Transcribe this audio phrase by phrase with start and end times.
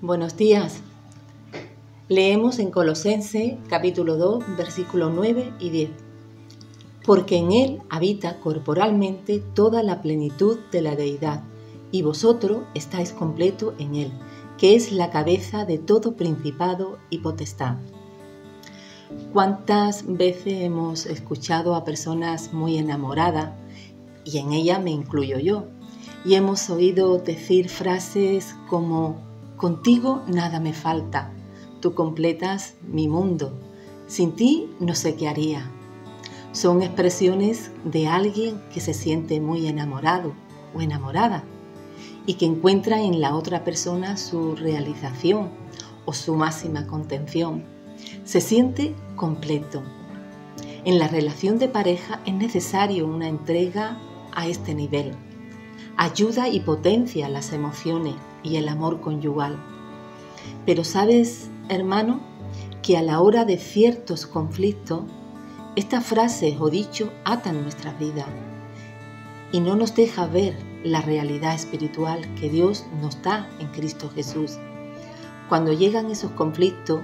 [0.00, 0.80] Buenos días.
[2.08, 5.90] Leemos en Colosense capítulo 2, versículos 9 y 10.
[7.04, 11.42] Porque en Él habita corporalmente toda la plenitud de la deidad,
[11.90, 14.12] y vosotros estáis completo en Él,
[14.56, 17.74] que es la cabeza de todo principado y potestad.
[19.32, 23.50] ¿Cuántas veces hemos escuchado a personas muy enamoradas,
[24.24, 25.64] y en ella me incluyo yo,
[26.24, 29.27] y hemos oído decir frases como
[29.58, 31.32] Contigo nada me falta,
[31.80, 33.58] tú completas mi mundo,
[34.06, 35.68] sin ti no sé qué haría.
[36.52, 40.32] Son expresiones de alguien que se siente muy enamorado
[40.76, 41.42] o enamorada
[42.24, 45.50] y que encuentra en la otra persona su realización
[46.04, 47.64] o su máxima contención.
[48.22, 49.82] Se siente completo.
[50.84, 53.98] En la relación de pareja es necesario una entrega
[54.36, 55.16] a este nivel
[55.96, 59.56] ayuda y potencia las emociones y el amor conyugal.
[60.64, 62.20] Pero sabes, hermano,
[62.82, 65.02] que a la hora de ciertos conflictos,
[65.76, 68.26] estas frases o dichos atan nuestras vidas
[69.52, 74.58] y no nos deja ver la realidad espiritual que Dios nos da en Cristo Jesús.
[75.48, 77.00] Cuando llegan esos conflictos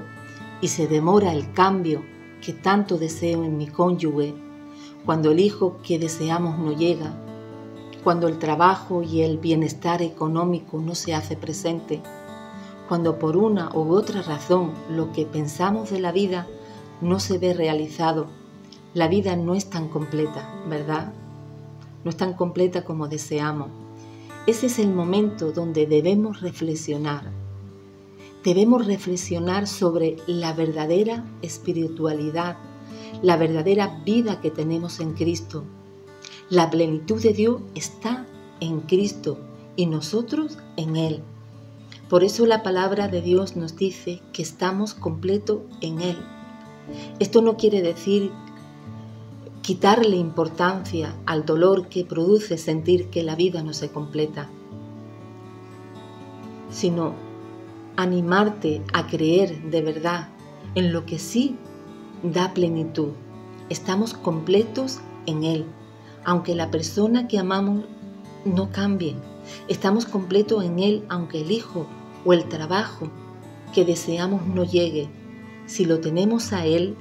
[0.61, 2.05] y se demora el cambio
[2.41, 4.35] que tanto deseo en mi cónyuge,
[5.05, 7.15] cuando el hijo que deseamos no llega,
[8.05, 12.03] cuando el trabajo y el bienestar económico no se hace presente,
[12.87, 16.47] cuando por una u otra razón lo que pensamos de la vida
[17.01, 18.27] no se ve realizado,
[18.93, 21.15] la vida no es tan completa, ¿verdad?
[22.05, 23.69] No es tan completa como deseamos.
[24.47, 27.33] Ese es el momento donde debemos reflexionar.
[28.45, 32.59] Debemos reflexionar sobre la verdadera espiritualidad,
[33.23, 35.65] la verdadera vida que tenemos en Cristo,
[36.51, 38.27] la plenitud de Dios está
[38.61, 39.39] en Cristo
[39.77, 41.23] y nosotros en Él.
[42.09, 46.19] Por eso la palabra de Dios nos dice que estamos completos en Él.
[47.19, 48.31] Esto no quiere decir
[49.63, 54.51] quitarle importancia al dolor que produce sentir que la vida no se completa,
[56.71, 57.15] sino
[57.97, 60.29] animarte a creer de verdad
[60.75, 61.57] en lo que sí
[62.23, 63.13] da plenitud.
[63.71, 65.65] Estamos completos en Él
[66.25, 67.85] aunque la persona que amamos
[68.45, 69.17] no cambie.
[69.69, 71.87] Estamos completos en Él, aunque el hijo
[72.25, 73.11] o el trabajo
[73.75, 75.09] que deseamos no llegue.
[75.67, 76.97] Si lo tenemos a Él,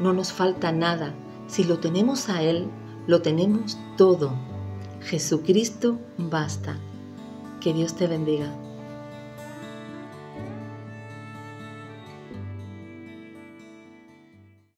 [0.00, 1.14] no nos falta nada.
[1.46, 2.68] Si lo tenemos a Él,
[3.06, 4.32] lo tenemos todo.
[5.00, 6.78] Jesucristo basta.
[7.60, 8.63] Que Dios te bendiga.